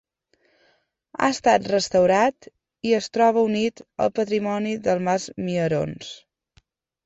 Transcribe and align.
Ha 1.19 1.27
estat 1.33 1.67
restaurat 1.73 2.49
i 2.91 2.95
es 3.01 3.11
troba 3.19 3.45
unit 3.51 3.87
al 4.07 4.13
patrimoni 4.19 4.75
del 4.89 5.07
mas 5.13 5.31
Mierons. 5.47 6.13